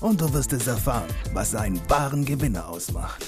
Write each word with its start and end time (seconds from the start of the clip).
und 0.00 0.20
du 0.20 0.32
wirst 0.32 0.52
es 0.52 0.66
erfahren, 0.66 1.08
was 1.32 1.54
einen 1.54 1.80
wahren 1.88 2.24
Gewinner 2.24 2.68
ausmacht. 2.68 3.24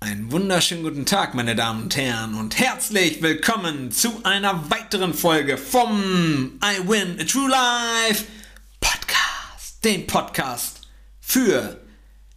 Einen 0.00 0.30
wunderschönen 0.30 0.82
guten 0.82 1.06
Tag, 1.06 1.34
meine 1.34 1.56
Damen 1.56 1.84
und 1.84 1.96
Herren, 1.96 2.34
und 2.34 2.58
herzlich 2.58 3.22
willkommen 3.22 3.90
zu 3.90 4.20
einer 4.24 4.70
weiteren 4.70 5.14
Folge 5.14 5.56
vom 5.56 6.60
I 6.62 6.88
Win 6.88 7.18
a 7.20 7.24
True 7.24 7.48
Life 7.48 8.24
Podcast, 8.80 9.84
dem 9.84 10.06
Podcast 10.06 10.80
für 11.20 11.80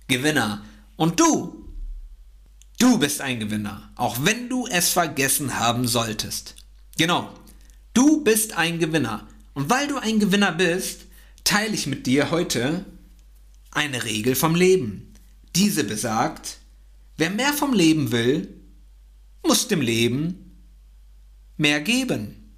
Gewinner. 0.07 0.63
Und 0.95 1.19
du, 1.19 1.65
du 2.79 2.97
bist 2.97 3.21
ein 3.21 3.39
Gewinner, 3.39 3.91
auch 3.95 4.17
wenn 4.21 4.49
du 4.49 4.65
es 4.67 4.89
vergessen 4.89 5.59
haben 5.59 5.87
solltest. 5.87 6.55
Genau, 6.97 7.33
du 7.93 8.23
bist 8.23 8.57
ein 8.57 8.79
Gewinner. 8.79 9.27
Und 9.53 9.69
weil 9.69 9.87
du 9.87 9.97
ein 9.97 10.19
Gewinner 10.19 10.51
bist, 10.51 11.05
teile 11.43 11.73
ich 11.73 11.87
mit 11.87 12.05
dir 12.05 12.31
heute 12.31 12.85
eine 13.71 14.03
Regel 14.03 14.35
vom 14.35 14.55
Leben. 14.55 15.13
Diese 15.55 15.83
besagt, 15.83 16.59
wer 17.17 17.29
mehr 17.29 17.53
vom 17.53 17.73
Leben 17.73 18.11
will, 18.11 18.53
muss 19.45 19.67
dem 19.67 19.81
Leben 19.81 20.55
mehr 21.57 21.81
geben. 21.81 22.55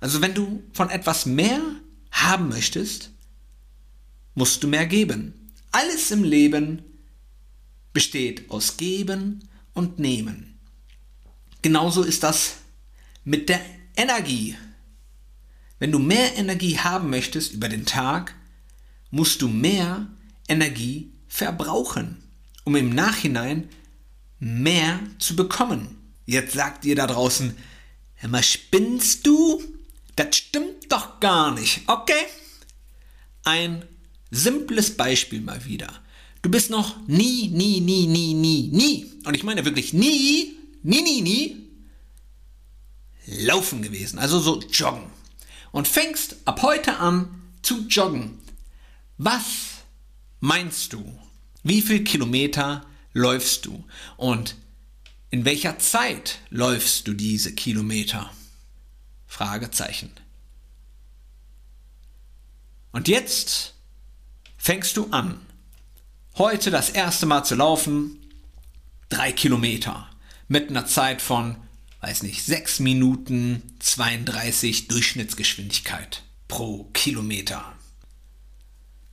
Also 0.00 0.20
wenn 0.20 0.34
du 0.34 0.62
von 0.72 0.90
etwas 0.90 1.26
mehr 1.26 1.60
haben 2.10 2.48
möchtest, 2.48 3.10
musst 4.34 4.62
du 4.62 4.68
mehr 4.68 4.86
geben. 4.86 5.52
Alles 5.72 6.10
im 6.10 6.24
Leben 6.24 6.82
besteht 7.92 8.50
aus 8.50 8.76
Geben 8.76 9.48
und 9.74 9.98
Nehmen. 9.98 10.58
Genauso 11.62 12.02
ist 12.02 12.22
das 12.22 12.56
mit 13.24 13.48
der 13.48 13.60
Energie. 13.96 14.56
Wenn 15.78 15.92
du 15.92 15.98
mehr 15.98 16.36
Energie 16.36 16.78
haben 16.78 17.10
möchtest 17.10 17.52
über 17.52 17.68
den 17.68 17.86
Tag, 17.86 18.34
musst 19.10 19.42
du 19.42 19.48
mehr 19.48 20.08
Energie 20.48 21.12
verbrauchen, 21.28 22.22
um 22.64 22.74
im 22.74 22.94
Nachhinein 22.94 23.68
mehr 24.40 25.00
zu 25.18 25.36
bekommen. 25.36 25.96
Jetzt 26.26 26.54
sagt 26.54 26.84
ihr 26.84 26.96
da 26.96 27.06
draußen, 27.06 27.56
immer 28.22 28.42
spinnst 28.42 29.26
du? 29.26 29.62
Das 30.16 30.36
stimmt 30.36 30.90
doch 30.90 31.20
gar 31.20 31.54
nicht, 31.54 31.82
okay? 31.86 32.26
Ein 33.44 33.84
simples 34.30 34.96
Beispiel 34.96 35.40
mal 35.40 35.64
wieder. 35.64 35.88
Du 36.42 36.50
bist 36.50 36.70
noch 36.70 36.96
nie, 37.06 37.48
nie, 37.48 37.80
nie, 37.80 38.06
nie, 38.06 38.34
nie, 38.34 38.68
nie, 38.68 39.12
und 39.24 39.34
ich 39.36 39.42
meine 39.42 39.64
wirklich 39.64 39.92
nie, 39.92 40.56
nie, 40.82 41.02
nie, 41.02 41.22
nie, 41.22 41.56
laufen 43.26 43.82
gewesen, 43.82 44.18
also 44.18 44.38
so 44.38 44.60
joggen 44.60 45.10
und 45.72 45.88
fängst 45.88 46.36
ab 46.44 46.62
heute 46.62 46.98
an 46.98 47.42
zu 47.62 47.86
joggen. 47.88 48.38
Was 49.16 49.82
meinst 50.40 50.92
du? 50.92 51.18
Wie 51.62 51.82
viel 51.82 52.04
Kilometer 52.04 52.86
läufst 53.12 53.66
du? 53.66 53.84
Und 54.16 54.56
in 55.30 55.44
welcher 55.44 55.78
Zeit 55.78 56.38
läufst 56.50 57.06
du 57.06 57.12
diese 57.12 57.54
Kilometer? 57.54 58.30
Fragezeichen. 59.26 60.10
Und 62.92 63.08
jetzt 63.08 63.74
fängst 64.56 64.96
du 64.96 65.08
an, 65.10 65.40
heute 66.36 66.70
das 66.70 66.90
erste 66.90 67.26
Mal 67.26 67.44
zu 67.44 67.54
laufen, 67.54 68.18
drei 69.08 69.32
Kilometer 69.32 70.08
mit 70.48 70.70
einer 70.70 70.86
Zeit 70.86 71.20
von 71.20 71.56
weiß 72.00 72.22
nicht, 72.22 72.44
6 72.44 72.80
Minuten 72.80 73.62
32 73.80 74.88
Durchschnittsgeschwindigkeit 74.88 76.22
pro 76.46 76.84
Kilometer. 76.92 77.72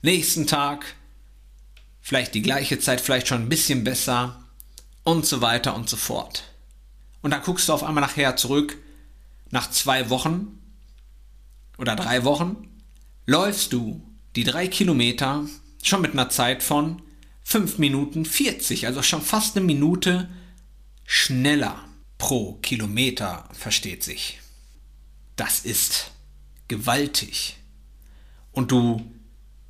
Nächsten 0.01 0.45
Tag 0.45 0.95
vielleicht 1.99 2.35
die 2.35 2.43
gleiche 2.43 2.79
Zeit, 2.79 3.01
vielleicht 3.01 3.27
schon 3.27 3.41
ein 3.41 3.49
bisschen 3.49 3.83
besser 3.83 4.43
und 5.03 5.25
so 5.25 5.41
weiter 5.41 5.75
und 5.75 5.89
so 5.89 5.97
fort. 5.97 6.43
Und 7.21 7.31
dann 7.31 7.41
guckst 7.41 7.67
du 7.67 7.73
auf 7.73 7.83
einmal 7.83 8.03
nachher 8.03 8.35
zurück, 8.35 8.77
nach 9.49 9.71
zwei 9.71 10.09
Wochen 10.11 10.59
oder 11.77 11.95
drei 11.95 12.23
Wochen, 12.23 12.67
läufst 13.25 13.73
du 13.73 14.05
die 14.35 14.43
drei 14.43 14.67
Kilometer 14.67 15.47
schon 15.81 16.01
mit 16.01 16.11
einer 16.11 16.29
Zeit 16.29 16.61
von 16.61 17.01
5 17.43 17.79
Minuten 17.79 18.25
40, 18.25 18.85
also 18.85 19.01
schon 19.01 19.21
fast 19.21 19.55
eine 19.55 19.65
Minute 19.65 20.29
schneller 21.05 21.83
pro 22.25 22.53
Kilometer, 22.63 23.47
versteht 23.53 24.03
sich. 24.03 24.39
Das 25.35 25.59
ist 25.59 26.09
gewaltig. 26.67 27.57
Und 28.51 28.71
du 28.71 29.05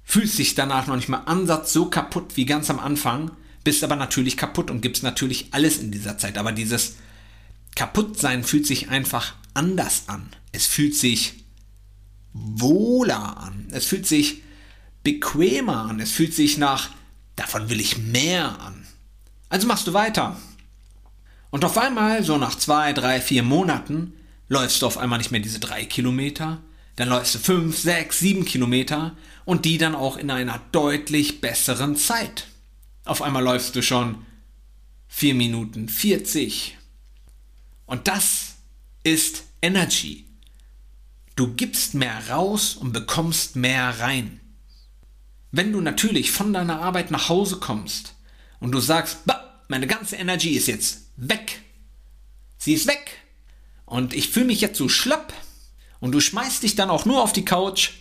fühlst 0.05 0.37
dich 0.39 0.55
danach 0.55 0.87
noch 0.87 0.95
nicht 0.95 1.09
mal 1.09 1.25
ansatz 1.25 1.73
so 1.73 1.87
kaputt 1.87 2.37
wie 2.37 2.45
ganz 2.45 2.69
am 2.69 2.79
Anfang, 2.79 3.31
bist 3.65 3.83
aber 3.83 3.97
natürlich 3.97 4.37
kaputt 4.37 4.71
und 4.71 4.79
gibst 4.79 5.03
natürlich 5.03 5.49
alles 5.51 5.79
in 5.79 5.91
dieser 5.91 6.17
Zeit. 6.17 6.37
Aber 6.37 6.53
dieses 6.53 6.95
Kaputtsein 7.75 8.45
fühlt 8.45 8.65
sich 8.65 8.87
einfach 8.87 9.35
anders 9.53 10.03
an. 10.07 10.29
Es 10.53 10.65
fühlt 10.65 10.95
sich 10.95 11.43
wohler 12.31 13.35
an. 13.35 13.67
Es 13.71 13.85
fühlt 13.85 14.07
sich 14.07 14.43
bequemer 15.03 15.89
an. 15.89 15.99
Es 15.99 16.13
fühlt 16.13 16.33
sich 16.33 16.57
nach, 16.57 16.91
davon 17.35 17.69
will 17.69 17.81
ich 17.81 17.97
mehr 17.97 18.61
an. 18.61 18.87
Also 19.49 19.67
machst 19.67 19.87
du 19.87 19.91
weiter. 19.91 20.37
Und 21.49 21.63
auf 21.63 21.77
einmal, 21.77 22.23
so 22.23 22.37
nach 22.37 22.55
zwei, 22.55 22.93
drei, 22.93 23.21
vier 23.21 23.43
Monaten, 23.43 24.13
läufst 24.47 24.81
du 24.81 24.87
auf 24.87 24.97
einmal 24.97 25.19
nicht 25.19 25.31
mehr 25.31 25.41
diese 25.41 25.59
drei 25.59 25.85
Kilometer, 25.85 26.61
dann 26.95 27.09
läufst 27.09 27.35
du 27.35 27.39
fünf, 27.39 27.77
sechs, 27.77 28.19
sieben 28.19 28.45
Kilometer 28.45 29.15
und 29.43 29.65
die 29.65 29.77
dann 29.77 29.95
auch 29.95 30.17
in 30.17 30.31
einer 30.31 30.61
deutlich 30.71 31.41
besseren 31.41 31.95
Zeit. 31.95 32.47
Auf 33.03 33.21
einmal 33.21 33.43
läufst 33.43 33.75
du 33.75 33.81
schon 33.81 34.25
vier 35.07 35.35
Minuten 35.35 35.89
40. 35.89 36.77
Und 37.85 38.07
das 38.07 38.55
ist 39.03 39.43
Energy. 39.61 40.25
Du 41.35 41.53
gibst 41.53 41.93
mehr 41.93 42.29
raus 42.29 42.75
und 42.75 42.93
bekommst 42.93 43.55
mehr 43.55 43.99
rein. 43.99 44.39
Wenn 45.51 45.71
du 45.71 45.81
natürlich 45.81 46.31
von 46.31 46.53
deiner 46.53 46.81
Arbeit 46.81 47.11
nach 47.11 47.29
Hause 47.29 47.57
kommst 47.57 48.15
und 48.59 48.71
du 48.71 48.79
sagst, 48.79 49.25
bah, 49.25 49.44
meine 49.67 49.87
ganze 49.87 50.15
Energy 50.15 50.51
ist 50.51 50.67
jetzt 50.67 51.09
weg. 51.17 51.61
Sie 52.57 52.73
ist 52.73 52.87
weg. 52.87 53.19
Und 53.85 54.13
ich 54.13 54.29
fühle 54.29 54.47
mich 54.47 54.61
jetzt 54.61 54.77
so 54.77 54.89
schlapp. 54.89 55.33
Und 55.99 56.11
du 56.11 56.19
schmeißt 56.19 56.63
dich 56.63 56.75
dann 56.75 56.89
auch 56.89 57.05
nur 57.05 57.23
auf 57.23 57.33
die 57.33 57.45
Couch. 57.45 57.91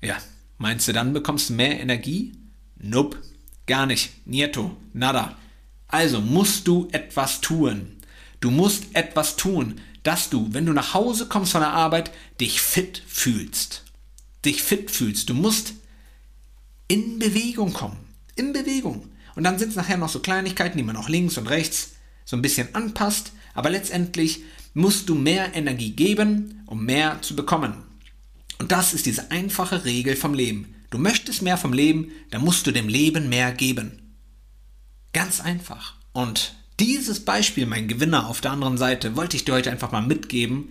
Ja, 0.00 0.16
meinst 0.58 0.86
du, 0.88 0.92
dann 0.92 1.12
bekommst 1.12 1.50
du 1.50 1.54
mehr 1.54 1.80
Energie? 1.80 2.32
Nope, 2.76 3.18
gar 3.66 3.86
nicht. 3.86 4.26
Nieto, 4.26 4.76
nada. 4.92 5.36
Also 5.88 6.20
musst 6.20 6.68
du 6.68 6.88
etwas 6.92 7.40
tun. 7.40 7.96
Du 8.40 8.50
musst 8.50 8.84
etwas 8.94 9.36
tun, 9.36 9.80
dass 10.02 10.30
du, 10.30 10.52
wenn 10.52 10.66
du 10.66 10.72
nach 10.72 10.94
Hause 10.94 11.26
kommst 11.26 11.52
von 11.52 11.60
der 11.60 11.72
Arbeit, 11.72 12.10
dich 12.40 12.60
fit 12.60 13.02
fühlst. 13.06 13.84
Dich 14.44 14.62
fit 14.62 14.90
fühlst. 14.90 15.28
Du 15.28 15.34
musst 15.34 15.74
in 16.86 17.18
Bewegung 17.18 17.72
kommen. 17.72 17.98
In 18.36 18.52
Bewegung. 18.52 19.10
Und 19.38 19.44
dann 19.44 19.56
sind 19.56 19.68
es 19.68 19.76
nachher 19.76 19.98
noch 19.98 20.08
so 20.08 20.18
Kleinigkeiten, 20.18 20.78
die 20.78 20.82
man 20.82 20.96
auch 20.96 21.08
links 21.08 21.38
und 21.38 21.46
rechts 21.46 21.92
so 22.24 22.34
ein 22.34 22.42
bisschen 22.42 22.74
anpasst. 22.74 23.30
Aber 23.54 23.70
letztendlich 23.70 24.42
musst 24.74 25.08
du 25.08 25.14
mehr 25.14 25.54
Energie 25.54 25.92
geben, 25.92 26.64
um 26.66 26.84
mehr 26.84 27.22
zu 27.22 27.36
bekommen. 27.36 27.74
Und 28.58 28.72
das 28.72 28.94
ist 28.94 29.06
diese 29.06 29.30
einfache 29.30 29.84
Regel 29.84 30.16
vom 30.16 30.34
Leben. 30.34 30.74
Du 30.90 30.98
möchtest 30.98 31.42
mehr 31.42 31.56
vom 31.56 31.72
Leben, 31.72 32.10
dann 32.32 32.42
musst 32.42 32.66
du 32.66 32.72
dem 32.72 32.88
Leben 32.88 33.28
mehr 33.28 33.52
geben. 33.52 34.16
Ganz 35.12 35.40
einfach. 35.40 35.94
Und 36.12 36.56
dieses 36.80 37.24
Beispiel, 37.24 37.66
mein 37.66 37.86
Gewinner 37.86 38.26
auf 38.26 38.40
der 38.40 38.50
anderen 38.50 38.76
Seite, 38.76 39.14
wollte 39.14 39.36
ich 39.36 39.44
dir 39.44 39.52
heute 39.52 39.70
einfach 39.70 39.92
mal 39.92 40.02
mitgeben, 40.02 40.70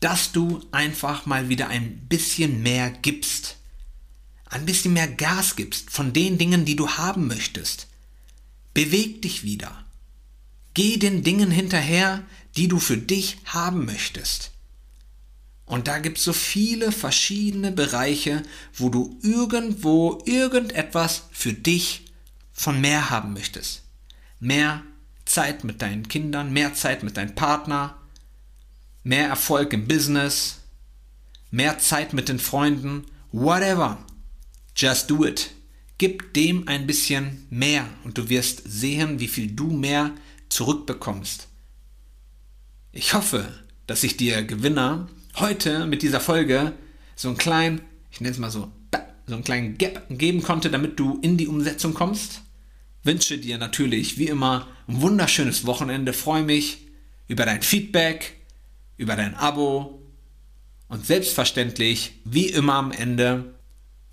dass 0.00 0.32
du 0.32 0.60
einfach 0.70 1.24
mal 1.24 1.48
wieder 1.48 1.68
ein 1.68 2.08
bisschen 2.10 2.62
mehr 2.62 2.90
gibst. 2.90 3.56
Ein 4.50 4.66
bisschen 4.66 4.92
mehr 4.92 5.08
Gas 5.08 5.56
gibst 5.56 5.88
von 5.88 6.12
den 6.12 6.36
Dingen, 6.36 6.66
die 6.66 6.76
du 6.76 6.90
haben 6.90 7.26
möchtest. 7.26 7.88
Beweg 8.74 9.22
dich 9.22 9.42
wieder. 9.42 9.84
Geh 10.74 10.96
den 10.96 11.22
Dingen 11.22 11.50
hinterher, 11.50 12.24
die 12.56 12.68
du 12.68 12.78
für 12.78 12.96
dich 12.96 13.38
haben 13.44 13.84
möchtest. 13.84 14.52
Und 15.64 15.88
da 15.88 15.98
gibt 15.98 16.18
es 16.18 16.24
so 16.24 16.32
viele 16.32 16.92
verschiedene 16.92 17.72
Bereiche, 17.72 18.42
wo 18.74 18.88
du 18.88 19.18
irgendwo 19.22 20.22
irgendetwas 20.26 21.24
für 21.30 21.52
dich 21.52 22.12
von 22.52 22.80
mehr 22.80 23.10
haben 23.10 23.32
möchtest. 23.32 23.82
Mehr 24.38 24.82
Zeit 25.24 25.64
mit 25.64 25.80
deinen 25.80 26.08
Kindern, 26.08 26.52
mehr 26.52 26.74
Zeit 26.74 27.02
mit 27.02 27.16
deinem 27.16 27.34
Partner, 27.34 27.96
mehr 29.02 29.28
Erfolg 29.28 29.72
im 29.72 29.88
Business, 29.88 30.58
mehr 31.50 31.78
Zeit 31.78 32.12
mit 32.12 32.28
den 32.28 32.38
Freunden, 32.38 33.06
whatever. 33.30 34.04
Just 34.76 35.10
do 35.10 35.24
it. 35.24 35.50
Gib 36.02 36.34
dem 36.34 36.66
ein 36.66 36.88
bisschen 36.88 37.46
mehr 37.48 37.88
und 38.02 38.18
du 38.18 38.28
wirst 38.28 38.62
sehen, 38.66 39.20
wie 39.20 39.28
viel 39.28 39.52
du 39.52 39.68
mehr 39.70 40.10
zurückbekommst. 40.48 41.46
Ich 42.90 43.14
hoffe, 43.14 43.46
dass 43.86 44.02
ich 44.02 44.16
dir 44.16 44.42
Gewinner 44.42 45.08
heute 45.36 45.86
mit 45.86 46.02
dieser 46.02 46.18
Folge 46.18 46.72
so 47.14 47.28
einen 47.28 47.36
kleinen, 47.36 47.82
ich 48.10 48.20
nenne 48.20 48.32
es 48.32 48.40
mal 48.40 48.50
so, 48.50 48.72
so 49.28 49.34
einen 49.34 49.44
kleinen 49.44 49.78
Gap 49.78 50.06
geben 50.08 50.42
konnte, 50.42 50.72
damit 50.72 50.98
du 50.98 51.20
in 51.22 51.36
die 51.36 51.46
Umsetzung 51.46 51.94
kommst. 51.94 52.42
Wünsche 53.04 53.38
dir 53.38 53.58
natürlich 53.58 54.18
wie 54.18 54.26
immer 54.26 54.66
ein 54.88 55.02
wunderschönes 55.02 55.66
Wochenende, 55.66 56.12
freue 56.12 56.42
mich 56.42 56.78
über 57.28 57.44
dein 57.44 57.62
Feedback, 57.62 58.40
über 58.96 59.14
dein 59.14 59.36
Abo 59.36 60.02
und 60.88 61.06
selbstverständlich, 61.06 62.14
wie 62.24 62.46
immer 62.46 62.74
am 62.74 62.90
Ende, 62.90 63.51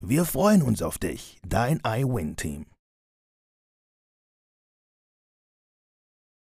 Wir 0.00 0.24
freuen 0.24 0.62
uns 0.62 0.80
auf 0.80 0.96
dich, 0.98 1.40
dein 1.44 1.80
iWin-Team. 1.84 2.66